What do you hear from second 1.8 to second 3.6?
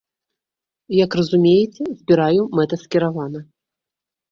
збіраю мэтаскіравана.